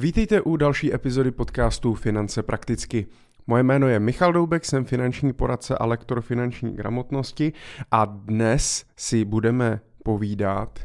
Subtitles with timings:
[0.00, 3.06] Vítejte u další epizody podcastu Finance prakticky.
[3.46, 7.52] Moje jméno je Michal Doubek, jsem finanční poradce a lektor finanční gramotnosti
[7.90, 10.78] a dnes si budeme povídat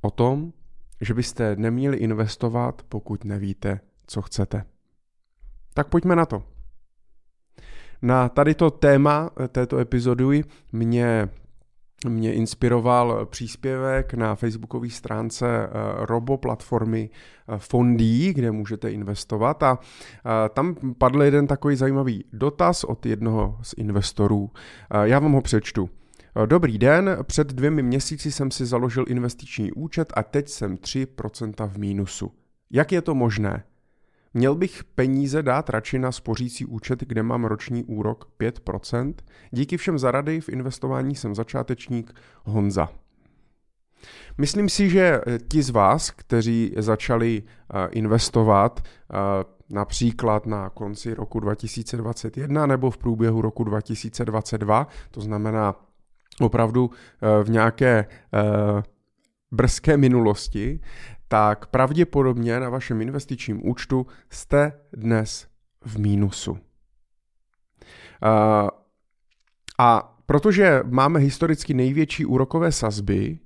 [0.00, 0.52] o tom,
[1.00, 4.64] že byste neměli investovat, pokud nevíte, co chcete.
[5.74, 6.42] Tak pojďme na to.
[8.02, 11.28] Na tady to téma této epizody mě
[12.08, 15.68] mě inspiroval příspěvek na facebookové stránce eh,
[16.06, 17.10] robo platformy
[17.48, 23.58] eh, Fondí, kde můžete investovat a eh, tam padl jeden takový zajímavý dotaz od jednoho
[23.62, 24.50] z investorů.
[25.02, 25.90] Já vám ho přečtu.
[26.46, 31.78] Dobrý den, před dvěmi měsíci jsem si založil investiční účet a teď jsem 3% v
[31.78, 32.32] mínusu.
[32.70, 33.64] Jak je to možné?
[34.36, 39.14] Měl bych peníze dát radši na spořící účet, kde mám roční úrok 5%?
[39.50, 42.12] Díky všem za rady v investování jsem začátečník
[42.44, 42.88] Honza.
[44.38, 49.16] Myslím si, že ti z vás, kteří začali eh, investovat eh,
[49.70, 55.74] například na konci roku 2021 nebo v průběhu roku 2022, to znamená
[56.40, 58.06] opravdu eh, v nějaké
[59.52, 60.80] brzké minulosti,
[61.28, 65.48] tak pravděpodobně na vašem investičním účtu jste dnes
[65.84, 66.58] v mínusu.
[69.78, 73.38] A protože máme historicky největší úrokové sazby,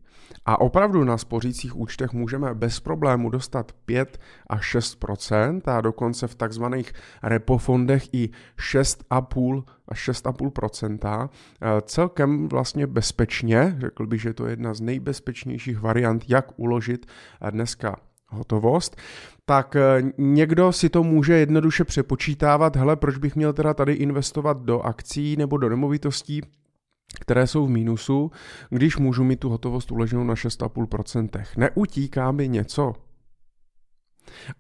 [0.45, 6.35] a opravdu na spořících účtech můžeme bez problému dostat 5 až 6% a dokonce v
[6.35, 6.93] takzvaných
[7.23, 11.29] repofondech i 6,5 až 6,5
[11.63, 17.07] eh, Celkem vlastně bezpečně, řekl bych, že to je jedna z nejbezpečnějších variant, jak uložit
[17.41, 17.97] eh, dneska
[18.29, 18.97] hotovost,
[19.45, 24.63] tak eh, někdo si to může jednoduše přepočítávat, hele, proč bych měl teda tady investovat
[24.63, 26.43] do akcí nebo do nemovitostí,
[27.21, 28.31] které jsou v mínusu,
[28.71, 31.45] když můžu mít tu hotovost uloženou na 6,5%.
[31.57, 32.93] Neutíká mi něco?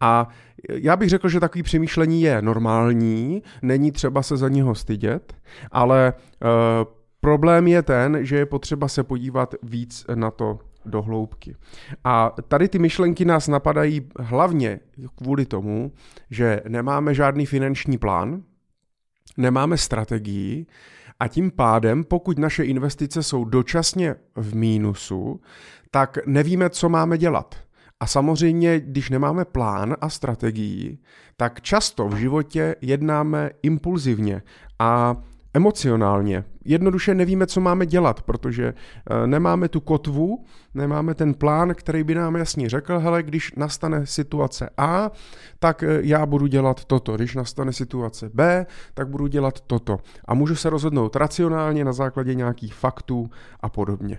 [0.01, 0.29] A
[0.69, 5.35] já bych řekl, že takový přemýšlení je normální, není třeba se za něho stydět,
[5.71, 6.13] ale e,
[7.21, 11.57] problém je ten, že je potřeba se podívat víc na to do hloubky.
[12.05, 14.81] A tady ty myšlenky nás napadají hlavně
[15.15, 15.93] kvůli tomu,
[16.31, 18.43] že nemáme žádný finanční plán,
[19.37, 20.67] nemáme strategii
[21.21, 25.41] a tím pádem, pokud naše investice jsou dočasně v mínusu,
[25.91, 27.55] tak nevíme, co máme dělat.
[28.01, 30.99] A samozřejmě, když nemáme plán a strategii,
[31.37, 34.43] tak často v životě jednáme impulzivně
[34.79, 35.17] a
[35.55, 36.45] emocionálně.
[36.65, 40.45] Jednoduše nevíme, co máme dělat, protože eh, nemáme tu kotvu,
[40.75, 45.11] nemáme ten plán, který by nám jasně řekl, hele, když nastane situace A,
[45.59, 49.99] tak eh, já budu dělat toto, když nastane situace B, tak budu dělat toto.
[50.25, 53.31] A můžu se rozhodnout racionálně na základě nějakých faktů
[53.61, 54.19] a podobně.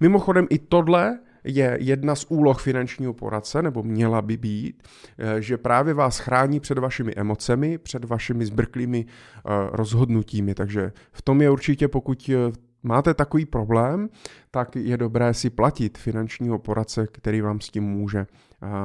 [0.00, 1.18] Mimochodem i tohle
[1.48, 4.82] je jedna z úloh finančního poradce, nebo měla by být,
[5.18, 10.54] eh, že právě vás chrání před vašimi emocemi, před vašimi zbrklými eh, rozhodnutími.
[10.54, 14.08] Takže v tom je určitě, pokud eh, máte takový problém,
[14.50, 18.26] tak je dobré si platit finančního poradce, který vám s tím může,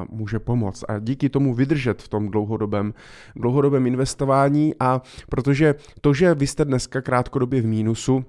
[0.10, 0.84] může pomoct.
[0.88, 2.94] A díky tomu vydržet v tom dlouhodobém,
[3.36, 8.26] dlouhodobém investování a protože to, že vy jste dneska krátkodobě v mínusu,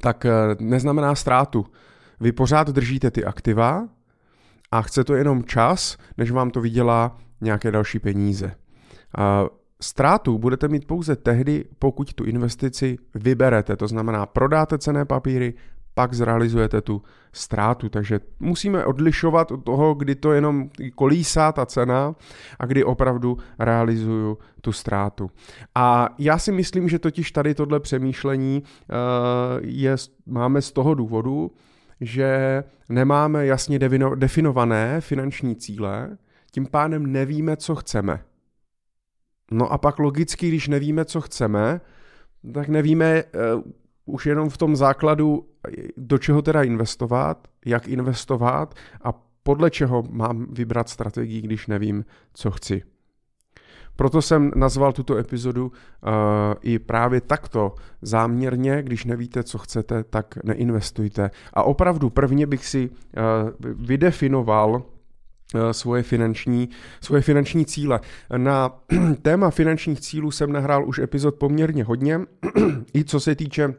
[0.00, 0.26] tak
[0.60, 1.66] neznamená ztrátu.
[2.20, 3.88] Vy pořád držíte ty aktiva
[4.70, 8.54] a chce to jenom čas, než vám to vydělá nějaké další peníze.
[9.18, 9.44] A
[9.82, 15.54] ztrátu budete mít pouze tehdy, pokud tu investici vyberete, to znamená prodáte cené papíry,
[15.94, 17.88] pak zrealizujete tu ztrátu.
[17.88, 22.14] Takže musíme odlišovat od toho, kdy to jenom kolísá ta cena
[22.58, 25.30] a kdy opravdu realizuju tu ztrátu.
[25.74, 28.96] A já si myslím, že totiž tady tohle přemýšlení uh,
[29.62, 31.50] je, máme z toho důvodu,
[32.00, 33.78] že nemáme jasně
[34.14, 36.18] definované finanční cíle,
[36.50, 38.24] tím pádem nevíme, co chceme.
[39.50, 41.80] No a pak logicky, když nevíme, co chceme,
[42.54, 43.62] tak nevíme uh,
[44.04, 45.48] už jenom v tom základu,
[45.96, 49.12] do čeho teda investovat, jak investovat a
[49.42, 52.82] podle čeho mám vybrat strategii, když nevím, co chci.
[53.96, 55.72] Proto jsem nazval tuto epizodu uh,
[56.62, 61.30] i právě takto záměrně, když nevíte, co chcete, tak neinvestujte.
[61.54, 62.94] A opravdu prvně bych si uh,
[63.60, 64.82] vydefinoval
[65.54, 66.68] eh, svoje finanční,
[67.00, 68.00] svoje finanční cíle.
[68.36, 68.70] Na
[69.22, 72.20] téma finančních cílů jsem nahrál už epizod poměrně hodně,
[72.94, 73.74] i co se týče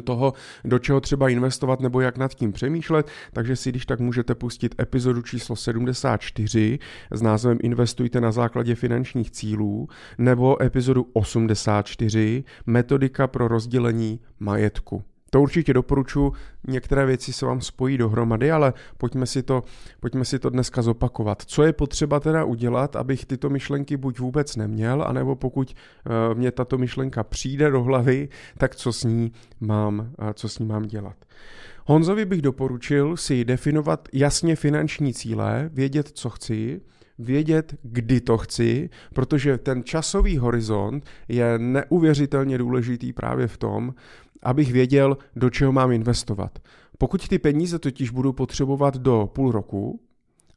[0.00, 0.32] toho,
[0.64, 4.74] do čeho třeba investovat nebo jak nad tím přemýšlet, takže si když tak můžete pustit
[4.80, 6.78] epizodu číslo 74
[7.10, 15.04] s názvem Investujte na základě finančních cílů nebo epizodu 84 Metodika pro rozdělení majetku.
[15.34, 16.32] To určitě doporučuji,
[16.68, 19.62] některé věci se vám spojí dohromady, ale pojďme si, to,
[20.00, 21.42] pojďme si to dneska zopakovat.
[21.46, 25.74] Co je potřeba teda udělat, abych tyto myšlenky buď vůbec neměl, anebo pokud
[26.06, 30.58] uh, mě tato myšlenka přijde do hlavy, tak co s ní mám, uh, co s
[30.58, 31.16] ní mám dělat.
[31.86, 36.80] Honzovi bych doporučil si definovat jasně finanční cíle, vědět, co chci,
[37.24, 43.94] vědět, kdy to chci, protože ten časový horizont je neuvěřitelně důležitý právě v tom,
[44.42, 46.58] abych věděl, do čeho mám investovat.
[46.98, 50.00] Pokud ty peníze totiž budu potřebovat do půl roku,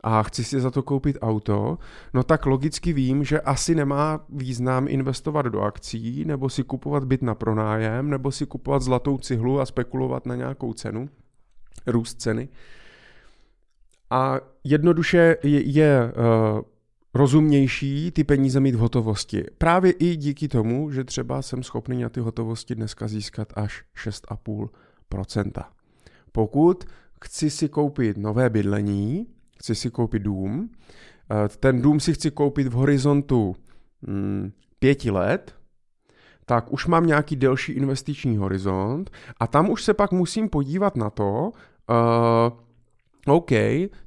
[0.07, 1.77] a chci si za to koupit auto,
[2.13, 7.21] no tak logicky vím, že asi nemá význam investovat do akcí, nebo si kupovat byt
[7.21, 11.09] na pronájem, nebo si kupovat zlatou cihlu a spekulovat na nějakou cenu,
[11.87, 12.49] růst ceny.
[14.15, 16.61] A jednoduše je, je uh,
[17.13, 19.43] rozumnější ty peníze mít v hotovosti.
[19.57, 25.63] Právě i díky tomu, že třeba jsem schopný na ty hotovosti dneska získat až 6,5%.
[26.31, 26.83] Pokud
[27.23, 29.27] chci si koupit nové bydlení,
[29.59, 30.69] chci si koupit dům,
[31.31, 33.55] eh, ten dům si chci koupit v horizontu
[34.07, 35.55] hmm, pěti let,
[36.45, 41.09] tak už mám nějaký delší investiční horizont a tam už se pak musím podívat na
[41.09, 41.51] to,
[41.89, 42.64] uh,
[43.27, 43.51] OK,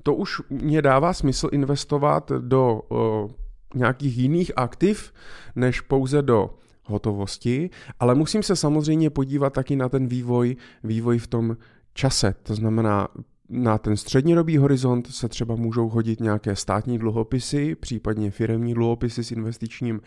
[0.03, 3.31] to už mě dává smysl investovat do uh,
[3.75, 5.13] nějakých jiných aktiv,
[5.57, 6.51] než pouze do
[6.85, 7.71] hotovosti,
[8.01, 11.57] ale musím se samozřejmě podívat taky na ten vývoj, vývoj v tom
[11.95, 12.35] čase.
[12.43, 13.09] To znamená,
[13.49, 19.33] na ten střednědobý horizont se třeba můžou hodit nějaké státní dluhopisy, případně firemní dluhopisy s
[19.33, 20.01] investičním,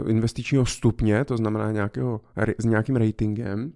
[0.00, 2.20] uh, investičního stupně, to znamená nějakého,
[2.58, 3.72] s nějakým ratingem.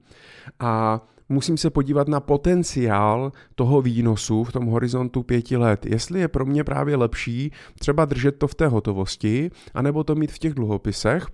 [0.61, 5.87] A musím se podívat na potenciál toho výnosu v tom horizontu pěti let.
[5.87, 10.33] Jestli je pro mě právě lepší třeba držet to v té hotovosti, anebo to mít
[10.33, 11.27] v těch dluhopisech,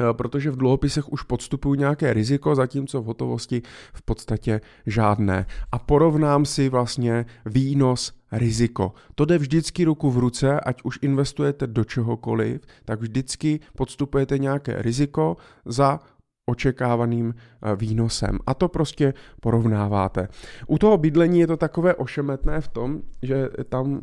[0.00, 3.62] eh, protože v dluhopisech už podstupují nějaké riziko, zatímco v hotovosti
[3.92, 5.46] v podstatě žádné.
[5.72, 8.92] A porovnám si vlastně výnos riziko.
[9.14, 14.82] To jde vždycky ruku v ruce, ať už investujete do čehokoliv, tak vždycky podstupujete nějaké
[14.82, 16.00] riziko za
[16.46, 18.38] očekávaným eh, výnosem.
[18.46, 20.28] A to prostě porovnáváte.
[20.66, 24.00] U toho bydlení je to takové ošemetné v tom, že tam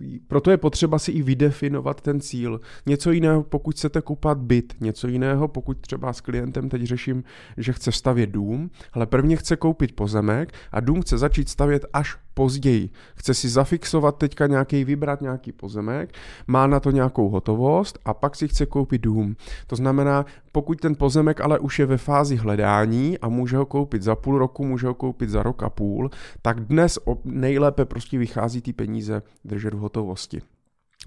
[0.00, 2.60] eh, proto je potřeba si i vydefinovat ten cíl.
[2.86, 7.24] Něco jiného, pokud chcete kupat byt, něco jiného, pokud třeba s klientem teď řeším,
[7.56, 12.16] že chce stavět dům, ale prvně chce koupit pozemek a dům chce začít stavět až
[12.34, 12.90] později.
[13.14, 16.14] Chce si zafixovat teďka nějaký, vybrat nějaký pozemek,
[16.46, 19.36] má na to nějakou hotovost a pak si chce koupit dům.
[19.66, 24.02] To znamená, pokud ten pozemek ale už je ve fázi hledání a může ho koupit
[24.02, 26.10] za půl roku, může ho koupit za rok a půl,
[26.42, 30.42] tak dnes nejlépe prostě vychází ty peníze držet v hotovosti.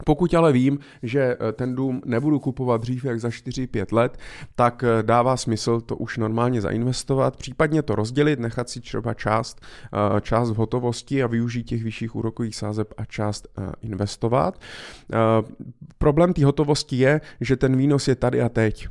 [0.06, 4.18] Pokud ale vím, že eh, ten dům nebudu kupovat dřív jak za 4-5 let,
[4.56, 9.62] tak eh, dává smysl to už normálně zainvestovat, případně to rozdělit, nechat si třeba část,
[9.94, 13.48] eh, část v hotovosti a využít těch vyšších úrokových sázeb a část
[13.82, 14.60] investovat.
[15.98, 18.88] Problém té hotovosti je, že ten výnos je tady a teď.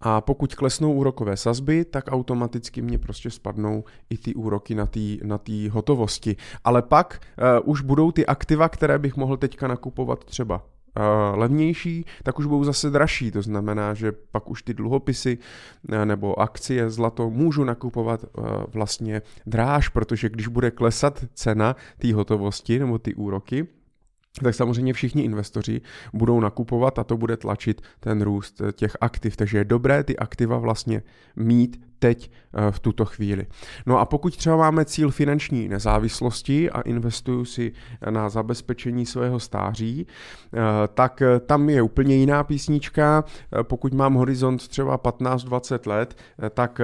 [0.00, 5.00] A pokud klesnou úrokové sazby, tak automaticky mě prostě spadnou i ty úroky na té
[5.24, 6.36] na tý hotovosti.
[6.64, 7.20] Ale pak
[7.64, 12.46] uh, už budou ty aktiva, které bych mohl teďka nakupovat třeba uh, levnější, tak už
[12.46, 13.30] budou zase dražší.
[13.30, 15.38] To znamená, že pak už ty dluhopisy
[15.88, 18.24] uh, nebo akcie, zlato můžu nakupovat
[18.72, 23.66] vlastně dráž, protože když bude klesat cena té hotovosti nebo ty úroky,
[24.42, 25.80] tak samozřejmě všichni investoři
[26.12, 29.36] budou nakupovat a to bude tlačit ten růst těch aktiv.
[29.36, 31.02] Takže je dobré ty aktiva vlastně
[31.36, 33.46] mít teď eh, v tuto chvíli.
[33.86, 37.72] No a pokud třeba máme cíl finanční nezávislosti a investuju si
[38.10, 40.58] na zabezpečení svého stáří, eh,
[40.94, 43.24] tak eh, tam je úplně jiná písnička.
[43.62, 46.16] Pokud mám horizont třeba 15-20 let,
[46.54, 46.80] tak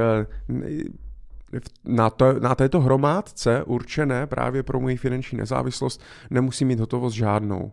[1.84, 7.72] na, to, na této hromádce určené právě pro moji finanční nezávislost nemusím mít hotovost žádnou.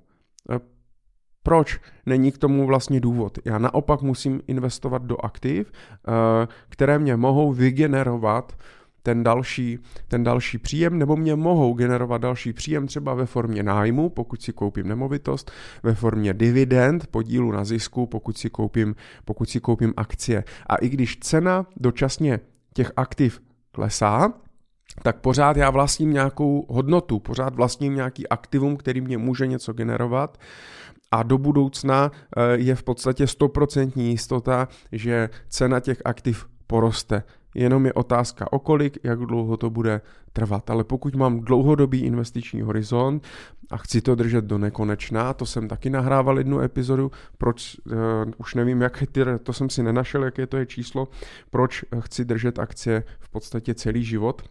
[0.52, 0.60] E,
[1.44, 1.80] proč?
[2.06, 3.40] Není k tomu vlastně důvod.
[3.46, 8.54] Já naopak musím investovat do aktiv, e, které mě mohou vygenerovat
[9.04, 14.10] ten další, ten další příjem, nebo mě mohou generovat další příjem třeba ve formě nájmu,
[14.10, 15.52] pokud si koupím nemovitost,
[15.84, 18.96] ve formě dividend, podílu na zisku, pokud si koupím,
[19.26, 20.44] pokud si koupím akcie.
[20.68, 22.40] A i když cena dočasně
[22.74, 24.34] těch aktiv klesá,
[25.04, 30.38] tak pořád já vlastním nějakou hodnotu, pořád vlastním nějaký aktivum, který mě může něco generovat.
[31.12, 37.24] A do budoucna eh, je v podstatě 100% jistota, že cena těch aktiv poroste
[37.56, 40.02] jenom je otázka o kolik, jak dlouho to bude
[40.34, 40.70] trvat.
[40.70, 43.24] Ale pokud mám dlouhodobý investiční horizont
[43.72, 47.94] a chci to držet do nekonečna, to jsem taky nahrával jednu epizodu, proč, uh,
[48.38, 49.04] už nevím, jak
[49.44, 51.08] to jsem si nenašel, jaké to je číslo,
[51.50, 54.42] proč chci držet akcie v podstatě celý život,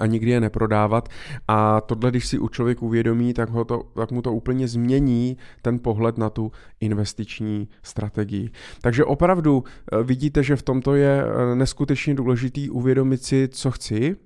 [0.00, 1.08] a nikdy je neprodávat.
[1.48, 5.36] A tohle, když si u člověk uvědomí, tak, ho to, tak mu to úplně změní
[5.62, 8.50] ten pohled na tu investiční strategii.
[8.80, 14.16] Takže opravdu eh, vidíte, že v tomto je eh, neskutečně důležitý uvědomit si, co chci,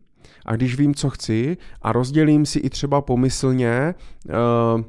[0.47, 3.95] a když vím, co chci a rozdělím si i třeba pomyslně
[4.28, 4.83] uh,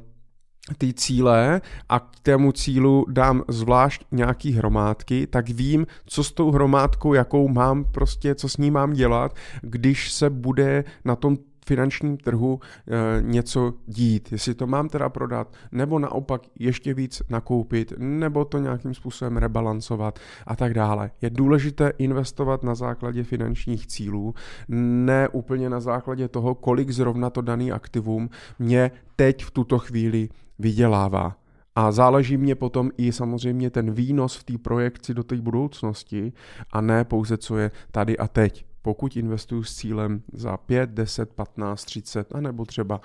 [0.78, 6.50] ty cíle a k tému cílu dám zvlášť nějaký hromádky, tak vím, co s tou
[6.50, 12.16] hromádkou, jakou mám prostě, co s ní mám dělat, když se bude na tom finančním
[12.16, 14.32] trhu e, něco dít.
[14.32, 20.18] Jestli to mám teda prodat, nebo naopak ještě víc nakoupit, nebo to nějakým způsobem rebalancovat
[20.46, 21.10] a tak dále.
[21.22, 24.34] Je důležité investovat na základě finančních cílů,
[24.68, 30.28] ne úplně na základě toho, kolik zrovna to daný aktivum mě teď v tuto chvíli
[30.58, 31.36] vydělává.
[31.76, 36.32] A záleží mě potom i samozřejmě ten výnos v té projekci do té budoucnosti
[36.72, 38.64] a ne pouze, co je tady a teď.
[38.84, 43.00] Pokud investuju s cílem za 5, 10, 15, 30 a nebo třeba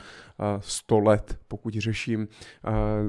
[0.60, 2.28] 100 let, pokud řeším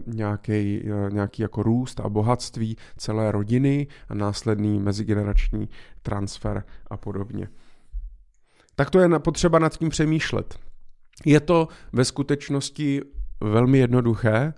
[0.06, 5.68] nějaký, nějaký jako růst a bohatství celé rodiny a následný mezigenerační
[6.02, 7.48] transfer a podobně.
[8.74, 10.58] Tak to je potřeba nad tím přemýšlet.
[11.26, 13.02] Je to ve skutečnosti
[13.40, 14.54] velmi jednoduché.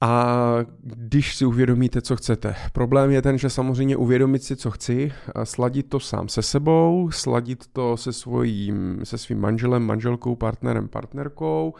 [0.00, 0.36] A
[0.82, 2.54] když si uvědomíte, co chcete.
[2.72, 5.12] Problém je ten, že samozřejmě uvědomit si, co chci,
[5.44, 11.74] sladit to sám se sebou, sladit to se, svojím, se svým manželem, manželkou, partnerem, partnerkou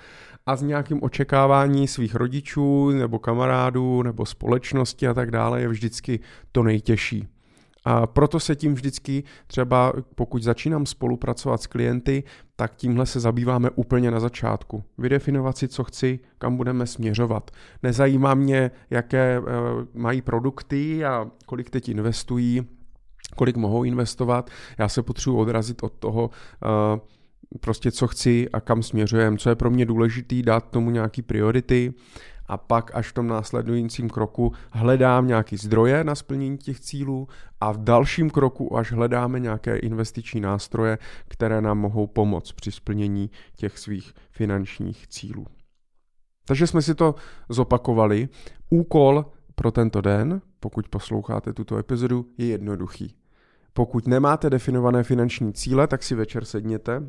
[0.47, 6.21] a s nějakým očekávání svých rodičů nebo kamarádů nebo společnosti a tak dále je vždycky
[6.53, 7.29] to nejtěžší.
[7.89, 12.25] A proto se tím vždycky třeba, pokud začínám spolupracovat s klienty,
[12.57, 14.85] tak tímhle se zabýváme úplně na začátku.
[14.99, 17.51] Vydefinovat si, co chci, kam budeme směřovat.
[17.83, 19.47] Nezajímá mě, jaké uh,
[19.95, 22.67] mají produkty a kolik teď investují,
[23.37, 24.51] kolik mohou investovat.
[24.79, 29.57] Já se potřebuji odrazit od toho, uh, prostě co chci a kam směřujem, co je
[29.57, 31.95] pro mě důležitý, dát tomu nějaký priority
[32.49, 37.29] a pak až v tom následujícím kroku hledám nějaký zdroje na splnění těch cílů
[37.61, 43.31] a v dalším kroku až hledáme nějaké investiční nástroje, které nám mohou pomoct při splnění
[43.57, 45.47] těch svých finančních cílů.
[46.47, 47.15] Takže jsme si to
[47.49, 48.29] zopakovali.
[48.71, 49.25] Úkol
[49.55, 53.15] pro tento den, pokud posloucháte tuto epizodu, je jednoduchý.
[53.73, 57.03] Pokud nemáte definované finanční cíle, tak si večer sedněte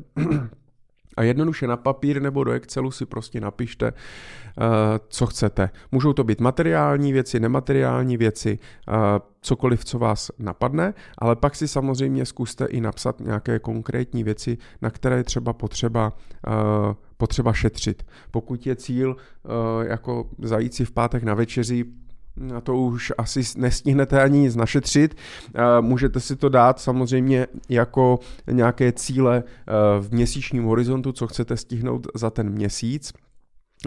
[1.16, 4.64] a jednoduše na papír nebo do Excelu si prostě napište, uh,
[5.08, 5.70] co chcete.
[5.92, 8.94] Můžou to být materiální věci, nemateriální věci, uh,
[9.40, 14.90] cokoliv, co vás napadne, ale pak si samozřejmě zkuste i napsat nějaké konkrétní věci, na
[14.90, 16.12] které je třeba potřeba,
[16.46, 18.06] uh, potřeba šetřit.
[18.30, 19.16] Pokud je cíl
[19.82, 21.84] jako zajít si v pátek na večeři,
[22.40, 25.14] na to už asi nestihnete ani nic našetřit.
[25.80, 28.18] Můžete si to dát samozřejmě jako
[28.50, 33.12] nějaké cíle eh, v měsíčním horizontu, co chcete stihnout za ten měsíc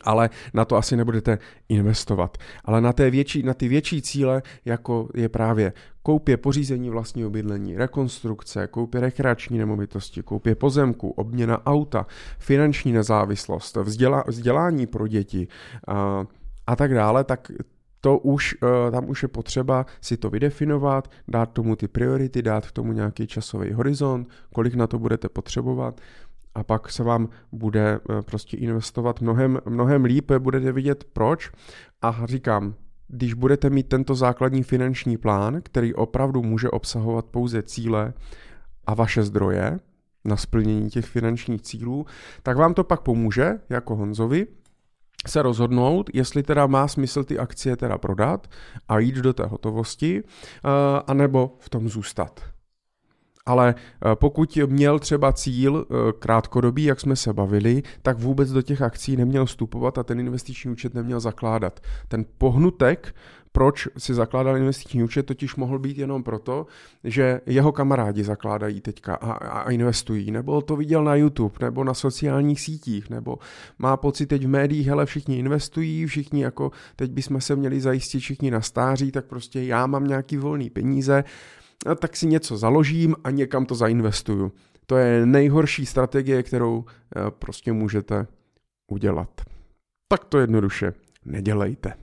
[0.03, 2.37] ale na to asi nebudete investovat.
[2.65, 7.77] Ale na, té větší, na ty větší cíle, jako je právě koupě pořízení vlastního bydlení,
[7.77, 12.05] rekonstrukce, koupě rekreační nemovitosti, koupě pozemku, obměna auta,
[12.39, 15.47] finanční nezávislost, vzdělá, vzdělání pro děti
[15.87, 16.25] a,
[16.67, 17.51] a tak dále, tak
[18.03, 22.67] to už, eh, tam už je potřeba si to vydefinovat, dát tomu ty priority, dát
[22.67, 26.01] k tomu nějaký časový horizont, kolik na to budete potřebovat.
[26.55, 31.51] A pak se vám bude eh, prostě investovat mnohem, mnohem líp, budete vidět proč.
[32.01, 32.75] A říkám,
[33.07, 38.13] když budete mít tento základní finanční plán, který opravdu může obsahovat pouze cíle
[38.87, 39.79] a vaše zdroje
[40.25, 42.05] na splnění těch finančních cílů,
[42.43, 44.47] tak vám to pak pomůže, jako Honzovi,
[45.27, 48.47] se rozhodnout, jestli teda má smysl ty akcie teda prodat
[48.87, 50.69] a jít do té hotovosti, uh,
[51.07, 52.53] anebo v tom zůstat.
[53.45, 58.61] Ale eh, pokud měl třeba cíl eh, krátkodobý, jak jsme se bavili, tak vůbec do
[58.61, 61.79] těch akcí neměl vstupovat a ten investiční účet neměl zakládat.
[62.07, 63.15] Ten pohnutek
[63.55, 66.65] proč si zakládal investiční účet, totiž mohl být jenom proto,
[67.03, 71.93] že jeho kamarádi zakládají teďka a, a investují, nebo to viděl na YouTube, nebo na
[71.93, 73.37] sociálních sítích, nebo
[73.79, 78.19] má pocit teď v médiích, hele, všichni investují, všichni jako, teď bychom se měli zajistit
[78.19, 81.23] všichni na stáří, tak prostě já mám nějaký volný peníze,
[81.99, 84.51] tak si něco založím a někam to zainvestuju.
[84.85, 88.27] To je nejhorší strategie, kterou eh, prostě můžete
[88.87, 89.29] udělat.
[90.07, 90.93] Tak to jednoduše
[91.25, 92.02] nedělejte.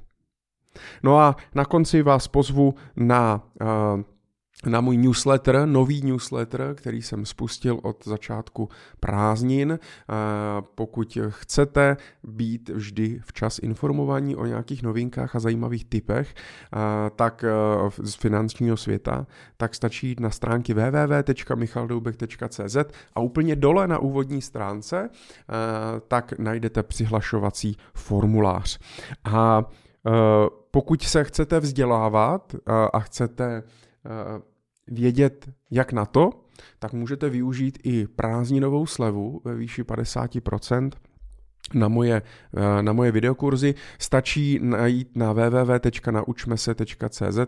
[1.02, 4.02] No a na konci vás pozvu na uh,
[4.66, 8.68] na můj newsletter, nový newsletter, který jsem spustil od začátku
[9.00, 9.78] prázdnin.
[10.74, 16.34] Pokud chcete být vždy včas informovaní o nějakých novinkách a zajímavých typech,
[17.16, 17.44] tak
[18.02, 22.76] z finančního světa, tak stačí jít na stránky www.michaldoubek.cz
[23.14, 25.10] a úplně dole na úvodní stránce
[26.08, 28.78] tak najdete přihlašovací formulář.
[29.24, 29.64] A
[30.70, 32.54] pokud se chcete vzdělávat
[32.92, 33.62] a chcete
[34.86, 36.30] vědět, jak na to,
[36.78, 40.90] tak můžete využít i prázdninovou slevu ve výši 50%,
[41.74, 42.22] na moje,
[42.56, 43.74] eh, na moje videokurzy.
[43.98, 47.46] Stačí najít na www.naučmese.cz eh,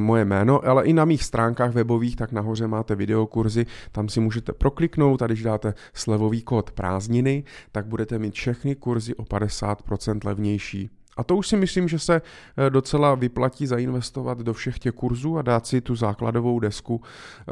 [0.00, 4.52] moje jméno, ale i na mých stránkách webových, tak nahoře máte videokurzy, tam si můžete
[4.52, 10.90] prokliknout a když dáte slevový kód prázdniny, tak budete mít všechny kurzy o 50% levnější.
[11.20, 12.22] A to už si myslím, že se
[12.56, 17.02] eh, docela vyplatí zainvestovat do všech těch kurzů a dát si tu základovou desku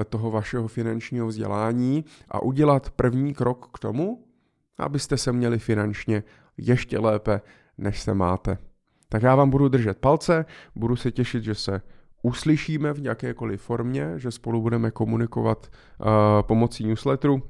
[0.01, 4.25] eh, toho vašeho finančního vzdělání a udělat první krok k tomu,
[4.79, 6.23] abyste se měli finančně
[6.57, 7.41] ještě lépe,
[7.79, 8.59] než se máte.
[9.09, 10.45] Tak já vám budu držet palce,
[10.75, 11.83] budu se těšit, že se
[12.23, 16.07] uslyšíme v jakékoliv formě, že spolu budeme komunikovat uh,
[16.43, 17.43] pomocí newsletteru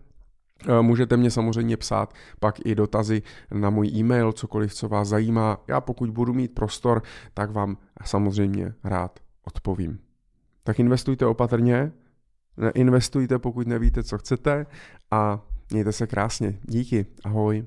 [0.81, 3.23] můžete mě samozřejmě psát pak i dotazy
[3.55, 5.65] na můj e-mail, cokoliv, co vás zajímá.
[5.69, 7.03] Já pokud budu mít prostor,
[7.35, 9.99] tak vám samozřejmě rád odpovím.
[10.65, 11.93] Tak investujte opatrně,
[12.75, 14.67] investujte, pokud nevíte, co chcete
[15.11, 15.41] a
[15.73, 16.59] mějte se krásně.
[16.63, 17.67] Díky, ahoj.